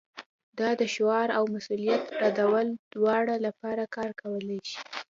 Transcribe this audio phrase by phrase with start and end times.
[0.59, 4.79] دا د شعار او مسؤلیت ردولو دواړو لپاره کار کولی شي